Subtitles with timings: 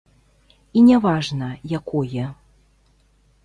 [0.79, 1.51] І не важна,
[1.81, 2.25] якое.